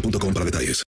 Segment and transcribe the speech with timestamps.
[0.00, 0.82] boostmobile.com para detalles.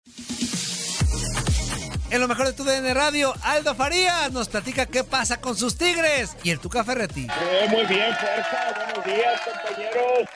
[2.11, 5.77] En lo mejor de tu DN Radio, Aldo Farías nos platica qué pasa con sus
[5.77, 7.27] Tigres y el Tuca Ferretti.
[7.27, 8.75] Eh, muy bien, fuerza.
[8.95, 10.29] Buenos días, compañeros.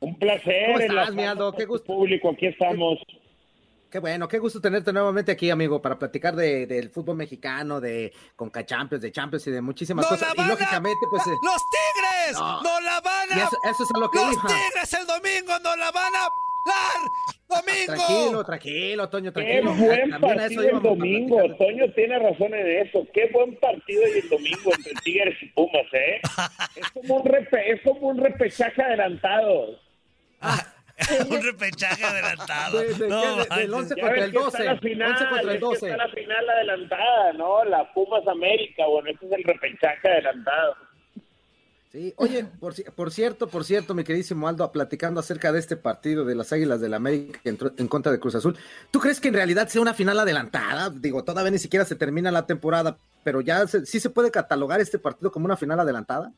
[0.00, 0.66] Un placer.
[0.72, 1.52] ¿Cómo estás, mi Aldo?
[1.52, 1.86] Qué gusto.
[1.86, 2.98] Público, aquí estamos.
[3.90, 8.12] Qué bueno, qué gusto tenerte nuevamente aquí, amigo, para platicar de, del fútbol mexicano, de
[8.36, 10.28] Conca Champions, de Champions y de muchísimas ¡No cosas.
[10.28, 11.26] la Y van a- lógicamente, pues.
[11.26, 12.38] eh, ¡Los Tigres!
[12.40, 12.62] No.
[12.62, 13.36] ¡No, la van a!
[13.36, 14.42] Y eso- eso es a lo que ¡Los iba.
[14.46, 17.10] Tigres el domingo no la van a hablar!
[17.50, 17.86] ¡Domingo!
[17.86, 19.74] Tranquilo, tranquilo, Toño, Qué tranquilo.
[19.74, 21.56] buen También a eso partido el domingo.
[21.56, 23.06] Toño tiene razón en eso.
[23.12, 26.20] Qué buen partido y el domingo entre Tigres y Pumas, ¿eh?
[26.76, 29.78] Es como un, repe- es como un repechaje adelantado.
[31.30, 32.78] Un repechaje adelantado.
[32.78, 33.72] De- de- No de- del manches.
[33.72, 34.58] 11 Ya contra el que 12.
[34.58, 35.86] está la final, 11 contra el es que 12.
[35.90, 37.64] está la final adelantada, ¿no?
[37.64, 38.86] La Pumas América.
[38.86, 40.76] Bueno, este es el repechaje adelantado.
[41.90, 46.24] Sí, oye, por, por cierto, por cierto, mi queridísimo Aldo, platicando acerca de este partido
[46.24, 48.56] de las Águilas del América en, contra de Cruz Azul,
[48.92, 50.90] ¿tú crees que en realidad sea una final adelantada?
[50.90, 54.80] Digo, todavía ni siquiera se termina la temporada, pero ya se- sí se puede catalogar
[54.80, 56.32] este partido como una final adelantada.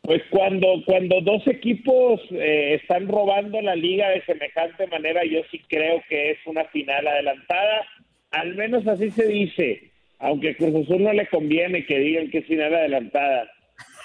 [0.00, 5.60] Pues cuando, cuando dos equipos eh, están robando la liga de semejante manera, yo sí
[5.68, 7.82] creo que es una final adelantada.
[8.30, 12.46] Al menos así se dice, aunque Cruz Azul no le conviene que digan que es
[12.46, 13.50] final adelantada.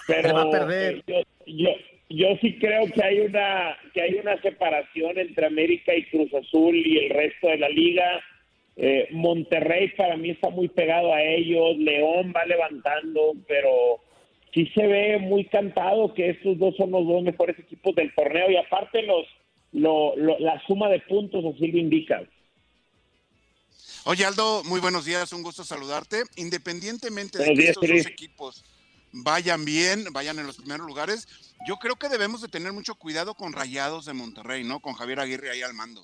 [0.07, 1.03] Pero Va a perder.
[1.07, 1.69] yo, yo,
[2.09, 6.75] yo sí creo que hay una que hay una separación entre América y Cruz Azul
[6.75, 8.21] y el resto de la liga.
[8.77, 13.69] Eh, Monterrey para mí está muy pegado a ellos, León va levantando, pero
[14.53, 18.49] sí se ve muy cantado que estos dos son los dos mejores equipos del torneo
[18.49, 19.25] y aparte los
[19.73, 22.23] lo, lo- la suma de puntos así lo indica.
[24.05, 26.23] Oye, Aldo, muy buenos días, un gusto saludarte.
[26.37, 28.63] Independientemente de Buenos que días, estos dos equipos
[29.11, 31.27] vayan bien, vayan en los primeros lugares,
[31.67, 34.79] yo creo que debemos de tener mucho cuidado con Rayados de Monterrey, ¿no?
[34.79, 36.03] Con Javier Aguirre ahí al mando.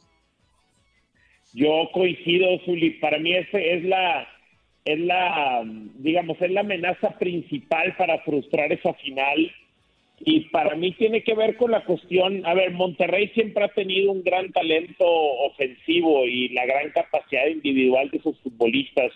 [1.54, 4.28] Yo coincido, Zuli, para mí ese es la
[4.86, 5.64] es la
[5.96, 9.52] digamos es la amenaza principal para frustrar esa final
[10.20, 14.12] y para mí tiene que ver con la cuestión, a ver, Monterrey siempre ha tenido
[14.12, 19.12] un gran talento ofensivo y la gran capacidad individual de sus futbolistas,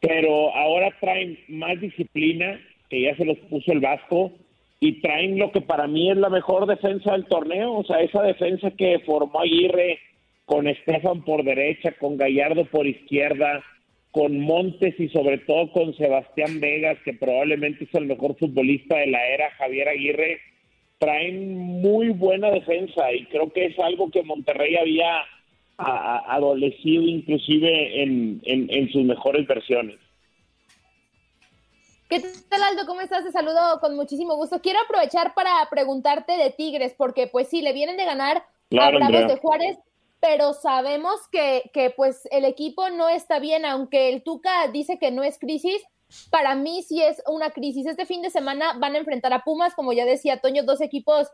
[0.00, 2.60] pero ahora traen más disciplina,
[2.92, 4.32] que ya se los puso el Vasco,
[4.78, 8.20] y traen lo que para mí es la mejor defensa del torneo, o sea, esa
[8.20, 9.98] defensa que formó Aguirre
[10.44, 13.64] con Estefan por derecha, con Gallardo por izquierda,
[14.10, 19.06] con Montes y sobre todo con Sebastián Vegas, que probablemente es el mejor futbolista de
[19.06, 20.40] la era Javier Aguirre,
[20.98, 25.22] traen muy buena defensa y creo que es algo que Monterrey había
[25.78, 29.96] adolecido inclusive en sus mejores versiones.
[32.12, 32.20] ¿Qué
[32.50, 32.84] tal, Aldo?
[32.84, 33.24] ¿Cómo estás?
[33.24, 34.60] Te saludo con muchísimo gusto.
[34.60, 38.98] Quiero aprovechar para preguntarte de Tigres, porque pues sí, le vienen de ganar Claro, a
[38.98, 39.34] Bravos Andrea.
[39.34, 39.78] de Juárez,
[40.20, 45.10] pero sabemos que, que pues el equipo no está bien, aunque el Tuca dice que
[45.10, 45.82] no es crisis,
[46.28, 47.86] para mí sí es una crisis.
[47.86, 51.28] Este fin de semana van a enfrentar a Pumas, como ya decía Toño, dos equipos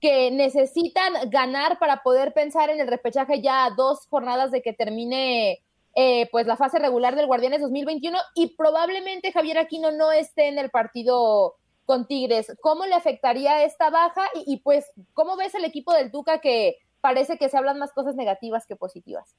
[0.00, 4.72] que necesitan ganar para poder pensar en el repechaje ya a dos jornadas de que
[4.72, 5.60] termine
[5.94, 10.58] eh, pues la fase regular del Guardianes 2021 y probablemente Javier Aquino no esté en
[10.58, 11.54] el partido
[11.84, 12.56] con Tigres.
[12.60, 14.22] ¿Cómo le afectaría esta baja?
[14.34, 17.92] Y, y pues, ¿cómo ves el equipo del Tuca que parece que se hablan más
[17.92, 19.36] cosas negativas que positivas?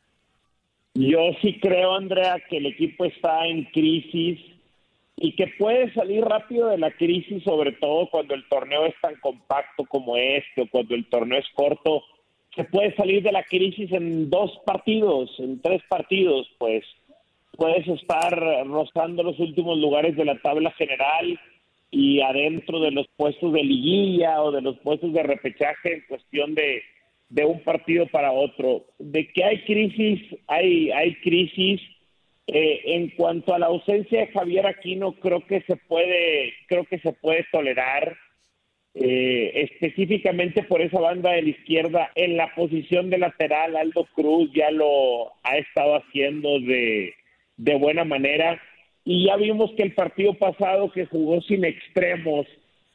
[0.94, 4.39] Yo sí creo, Andrea, que el equipo está en crisis
[5.15, 9.15] y que puede salir rápido de la crisis, sobre todo cuando el torneo es tan
[9.15, 12.03] compacto como este o cuando el torneo es corto.
[12.55, 16.83] Se puede salir de la crisis en dos partidos, en tres partidos, pues
[17.57, 18.31] puedes estar
[18.65, 21.39] rozando los últimos lugares de la tabla general
[21.91, 26.55] y adentro de los puestos de liguilla o de los puestos de repechaje en cuestión
[26.55, 26.81] de,
[27.29, 28.85] de un partido para otro.
[29.00, 31.81] De que hay crisis, hay, hay crisis
[32.47, 37.00] eh, en cuanto a la ausencia de Javier Aquino, creo que se puede, creo que
[37.00, 38.17] se puede tolerar
[38.95, 43.75] eh, específicamente por esa banda de la izquierda en la posición de lateral.
[43.75, 47.13] Aldo Cruz ya lo ha estado haciendo de,
[47.57, 48.62] de buena manera
[49.06, 52.45] y ya vimos que el partido pasado que jugó sin extremos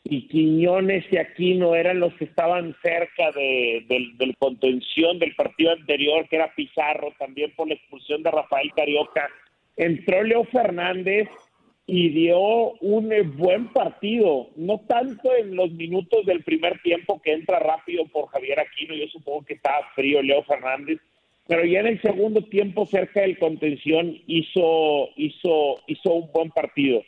[0.04, 5.72] y Quiñones y Aquino eran los que estaban cerca de, del, del contención del partido
[5.72, 9.28] anterior, que era Pizarro, también por la expulsión de Rafael Carioca.
[9.76, 11.28] Entró Leo Fernández
[11.90, 17.58] y dio un buen partido, no tanto en los minutos del primer tiempo que entra
[17.60, 21.00] rápido por Javier Aquino, yo supongo que estaba frío Leo Fernández,
[21.46, 27.02] pero ya en el segundo tiempo cerca del contención hizo hizo hizo un buen partido.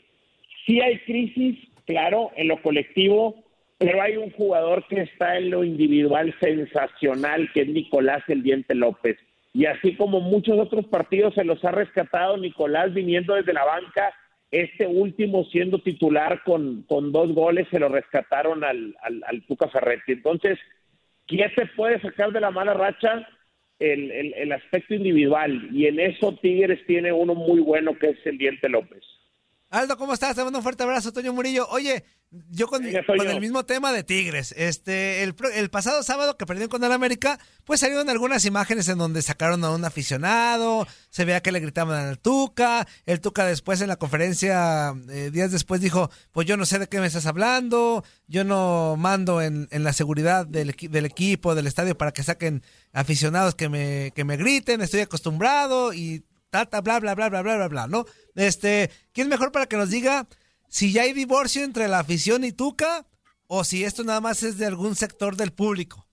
[0.64, 3.44] Sí hay crisis, claro, en lo colectivo,
[3.76, 8.74] pero hay un jugador que está en lo individual sensacional, que es Nicolás El Diente
[8.74, 9.18] López.
[9.52, 14.14] Y así como muchos otros partidos se los ha rescatado Nicolás viniendo desde la banca,
[14.50, 19.68] este último siendo titular con, con dos goles se lo rescataron al, al, al Tuca
[19.68, 20.12] Ferretti.
[20.12, 20.58] Entonces,
[21.26, 23.28] ¿quién se puede sacar de la mala racha?
[23.78, 25.68] El, el, el aspecto individual.
[25.72, 29.02] Y en eso Tigres tiene uno muy bueno que es el Diente López.
[29.70, 30.34] Aldo, ¿cómo estás?
[30.34, 31.68] Te mando un fuerte abrazo, Toño Murillo.
[31.68, 32.04] Oye,
[32.50, 34.52] yo con, con el mismo tema de Tigres.
[34.56, 38.98] Este, el, el, pasado sábado que perdieron con el América, pues salieron algunas imágenes en
[38.98, 43.80] donde sacaron a un aficionado, se veía que le gritaban al Tuca, el Tuca después
[43.80, 47.26] en la conferencia, eh, días después dijo, pues yo no sé de qué me estás
[47.26, 52.24] hablando, yo no mando en, en la seguridad del, del, equipo, del estadio para que
[52.24, 57.42] saquen aficionados que me, que me griten, estoy acostumbrado y tata, bla, bla, bla, bla,
[57.42, 58.04] bla, bla, bla, ¿no?
[58.34, 60.26] Este, ¿quién es mejor para que nos diga
[60.68, 63.06] si ya hay divorcio entre la afición y Tuca
[63.46, 66.06] o si esto nada más es de algún sector del público?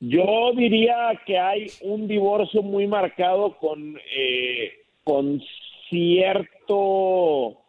[0.00, 4.72] Yo diría que hay un divorcio muy marcado con, eh,
[5.02, 5.40] con
[5.88, 7.60] cierto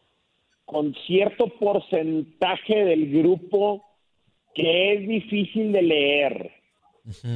[0.65, 3.85] con cierto porcentaje del grupo
[4.55, 6.51] que es difícil de leer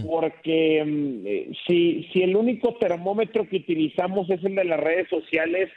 [0.05, 5.69] porque mm, si, si el único termómetro que utilizamos es el de las redes sociales,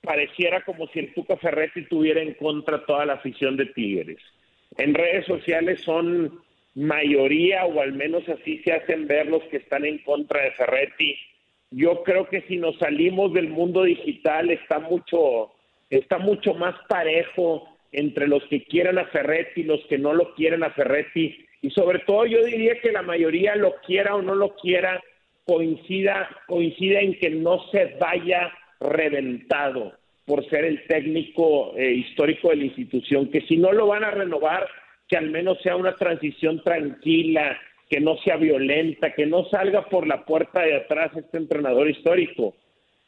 [0.00, 4.18] pareciera como si el Tuca Ferretti tuviera en contra toda la afición de Tigres.
[4.76, 6.40] En redes sociales son
[6.74, 11.16] mayoría, o al menos así se hacen ver los que están en contra de Ferretti.
[11.70, 15.52] Yo creo que si nos salimos del mundo digital está mucho,
[15.90, 20.34] está mucho más parejo entre los que quieran a Ferretti y los que no lo
[20.34, 24.34] quieren a Ferretti y sobre todo yo diría que la mayoría lo quiera o no
[24.34, 25.00] lo quiera,
[25.46, 29.92] coincida, coincida en que no se vaya reventado
[30.26, 34.10] por ser el técnico eh, histórico de la institución, que si no lo van a
[34.10, 34.68] renovar,
[35.08, 37.56] que al menos sea una transición tranquila,
[37.88, 42.54] que no sea violenta, que no salga por la puerta de atrás este entrenador histórico.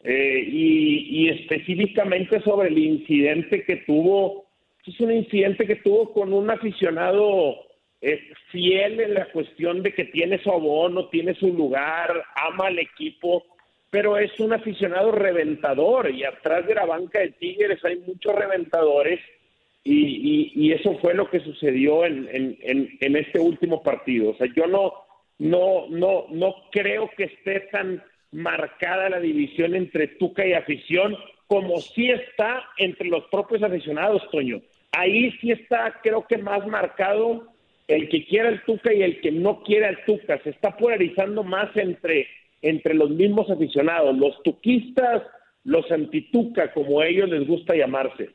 [0.02, 4.44] Eh, y, y específicamente sobre el incidente que tuvo,
[4.86, 7.63] es un incidente que tuvo con un aficionado
[8.04, 8.20] es
[8.50, 13.44] fiel en la cuestión de que tiene su abono, tiene su lugar, ama al equipo,
[13.88, 19.20] pero es un aficionado reventador y atrás de la banca de Tigres hay muchos reventadores
[19.82, 24.32] y, y, y eso fue lo que sucedió en, en, en, este último partido.
[24.32, 24.92] O sea, yo no,
[25.38, 31.80] no, no, no creo que esté tan marcada la división entre Tuca y afición como
[31.80, 34.60] sí está entre los propios aficionados, Toño.
[34.92, 37.53] Ahí sí está, creo que más marcado
[37.88, 40.40] el que quiera el Tuca y el que no quiera el Tuca.
[40.42, 42.26] Se está polarizando más entre,
[42.62, 45.22] entre los mismos aficionados, los tuquistas,
[45.64, 48.30] los antituca, como a ellos les gusta llamarse.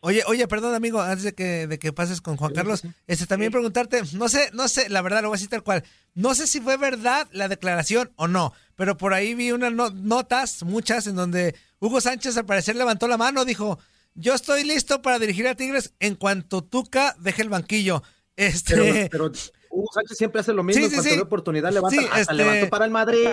[0.00, 3.50] Oye, oye, perdón, amigo, antes de que, de que pases con Juan Carlos, este también
[3.50, 5.82] preguntarte, no sé, no sé, la verdad lo voy a decir tal cual.
[6.14, 10.62] No sé si fue verdad la declaración o no, pero por ahí vi unas notas,
[10.62, 13.78] muchas, en donde Hugo Sánchez al parecer levantó la mano, dijo,
[14.14, 18.02] yo estoy listo para dirigir a Tigres en cuanto Tuca deje el banquillo.
[18.36, 19.08] Este...
[19.10, 19.30] Pero,
[19.76, 21.20] Hugo Sánchez siempre hace lo mismo, sí, cuando sí.
[21.20, 23.28] oportunidad levanta, hasta este, levantó para el Madrid.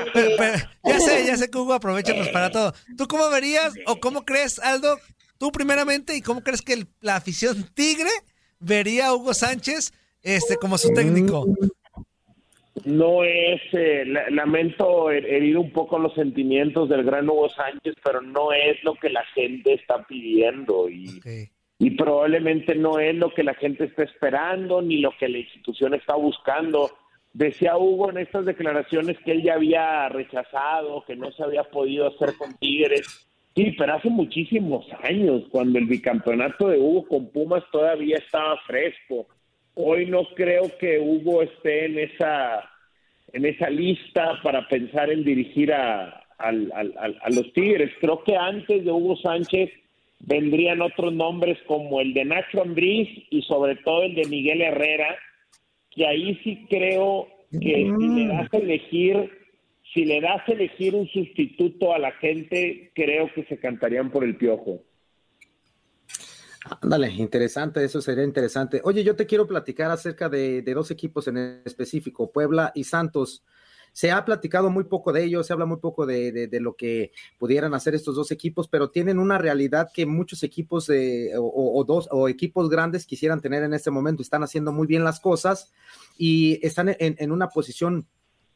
[0.84, 2.74] ya sé, ya sé que Hugo aprovecha pues para todo.
[2.98, 4.98] ¿Tú cómo verías o cómo crees, Aldo,
[5.38, 8.10] tú primeramente, y cómo crees que la afición tigre
[8.60, 11.46] vería a Hugo Sánchez este, como su técnico?
[12.84, 18.52] No es, eh, lamento herir un poco los sentimientos del gran Hugo Sánchez, pero no
[18.52, 21.22] es lo que la gente está pidiendo y,
[21.80, 25.94] y probablemente no es lo que la gente está esperando ni lo que la institución
[25.94, 26.92] está buscando.
[27.34, 32.08] Decía Hugo en estas declaraciones que él ya había rechazado, que no se había podido
[32.08, 33.28] hacer con Tigres.
[33.56, 39.28] Sí, pero hace muchísimos años, cuando el bicampeonato de Hugo con Pumas todavía estaba fresco.
[39.76, 42.70] Hoy no creo que Hugo esté en esa,
[43.32, 47.92] en esa lista para pensar en dirigir a, a los Tigres.
[48.00, 49.72] Creo que antes de Hugo Sánchez
[50.26, 55.16] vendrían otros nombres como el de Nacho Ambriz y sobre todo el de Miguel Herrera,
[55.92, 59.32] que ahí sí creo que si le das a elegir,
[59.94, 64.24] si le das a elegir un sustituto a la gente, creo que se cantarían por
[64.24, 64.82] el piojo.
[66.82, 68.80] Ándale, interesante, eso sería interesante.
[68.86, 73.44] Oye, yo te quiero platicar acerca de, de dos equipos en específico, Puebla y Santos.
[73.94, 77.74] Se ha platicado muy poco de ellos, se habla muy poco de, lo que pudieran
[77.74, 80.92] hacer estos dos equipos, pero tienen una realidad que muchos equipos
[81.40, 84.22] o, dos o equipos grandes quisieran tener en este momento.
[84.22, 85.72] Están haciendo muy bien las cosas
[86.18, 88.08] y están en, una posición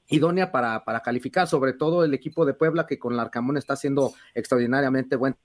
[0.10, 4.14] idónea para, para, calificar, sobre todo el equipo de Puebla que con Larcamón está haciendo
[4.34, 5.36] extraordinariamente buen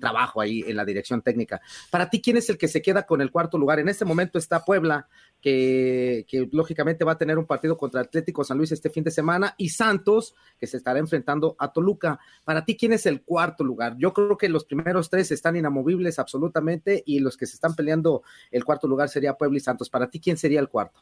[0.00, 1.60] trabajo ahí en la dirección técnica.
[1.90, 3.78] Para ti, ¿quién es el que se queda con el cuarto lugar?
[3.78, 5.06] En este momento está Puebla,
[5.40, 9.54] que, lógicamente va a tener un partido contra Atlético San Luis este fin de semana,
[9.58, 12.18] y Santos, que se estará enfrentando a Toluca.
[12.44, 13.96] Para ti, ¿quién es el cuarto lugar?
[13.98, 18.22] Yo creo que los primeros tres están inamovibles absolutamente, y los que se están peleando
[18.50, 19.88] el cuarto lugar sería Puebla y Santos.
[19.88, 21.00] Para ti, ¿quién sería el cuarto?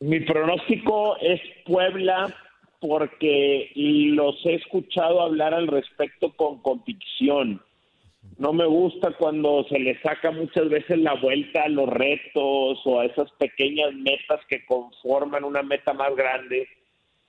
[0.00, 2.34] Mi pronóstico es Puebla
[2.80, 7.62] porque los he escuchado hablar al respecto con convicción.
[8.38, 13.00] No me gusta cuando se le saca muchas veces la vuelta a los retos o
[13.00, 16.68] a esas pequeñas metas que conforman una meta más grande.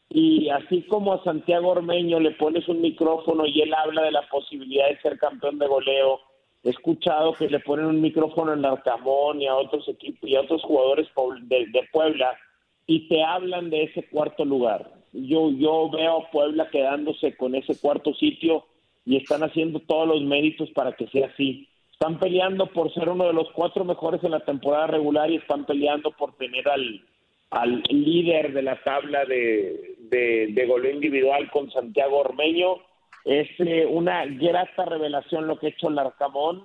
[0.10, 4.28] Y así como a Santiago Ormeño le pones un micrófono y él habla de la
[4.28, 6.20] posibilidad de ser campeón de goleo,
[6.64, 10.42] he escuchado que le ponen un micrófono en Arcamón y a otros equipos y a
[10.42, 11.08] otros jugadores
[11.44, 12.38] de, Puebla
[12.86, 14.92] y te hablan de ese cuarto lugar.
[15.14, 18.66] Yo, yo veo a Puebla quedándose con ese cuarto sitio
[19.08, 21.70] y están haciendo todos los méritos para que sea así.
[21.94, 25.66] Están peleando por ser uno de los cuatro mejores en la temporada regular y están
[25.66, 27.02] peleando por tener al,
[27.50, 32.80] al líder de la tabla de, de, de goleo individual con Santiago Ormeño.
[33.24, 36.64] Es eh, una grata revelación lo que ha hecho el Arcamón.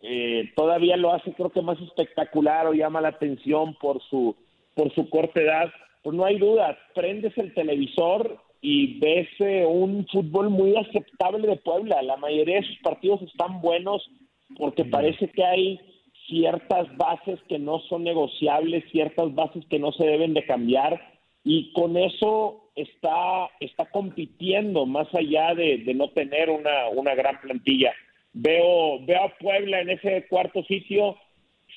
[0.00, 4.36] Eh, todavía lo hace creo que más espectacular o llama la atención por su,
[4.76, 5.72] por su corta edad.
[6.04, 11.56] Pues no hay duda, prendes el televisor y ves eh, un fútbol muy aceptable de
[11.56, 12.00] Puebla.
[12.00, 14.02] La mayoría de sus partidos están buenos
[14.56, 15.80] porque parece que hay
[16.26, 20.98] ciertas bases que no son negociables, ciertas bases que no se deben de cambiar
[21.44, 27.92] y con eso está, está compitiendo más allá de, no tener una, una gran plantilla.
[28.32, 31.18] Veo, veo a Puebla en ese cuarto sitio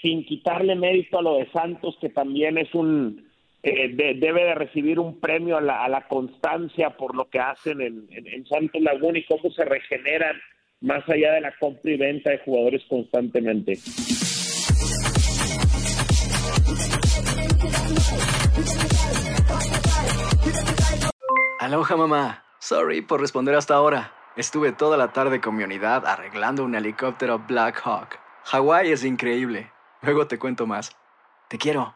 [0.01, 3.26] sin quitarle mérito a lo de Santos, que también es un,
[3.63, 8.81] eh, debe de recibir un premio a la, constancia por lo que hacen en, Santos
[8.81, 10.35] Laguna y cómo se regeneran
[10.81, 13.73] más allá de la compra y venta de jugadores constantemente.
[21.59, 24.13] Aloha mamá, sorry por responder hasta ahora.
[24.37, 28.19] Estuve toda la tarde con mi unidad arreglando un helicóptero Black Hawk.
[28.43, 29.71] Hawái es increíble.
[30.03, 30.95] Luego te cuento más.
[31.49, 31.95] Te quiero.